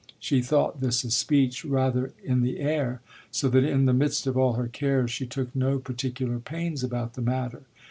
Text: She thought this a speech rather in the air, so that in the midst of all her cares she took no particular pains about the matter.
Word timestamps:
She 0.17 0.41
thought 0.41 0.81
this 0.81 1.03
a 1.03 1.11
speech 1.11 1.63
rather 1.63 2.11
in 2.23 2.41
the 2.41 2.59
air, 2.59 3.01
so 3.29 3.47
that 3.49 3.63
in 3.63 3.85
the 3.85 3.93
midst 3.93 4.25
of 4.25 4.35
all 4.35 4.53
her 4.53 4.67
cares 4.67 5.11
she 5.11 5.27
took 5.27 5.55
no 5.55 5.77
particular 5.77 6.39
pains 6.39 6.83
about 6.83 7.13
the 7.13 7.21
matter. 7.21 7.61